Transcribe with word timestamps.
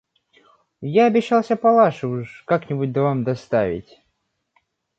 –Я 0.99 1.05
обещался 1.05 1.55
Палаше 1.55 2.07
уж 2.07 2.41
как-нибудь 2.47 2.91
да 2.91 3.03
вам 3.03 3.23
доставить. 3.23 3.99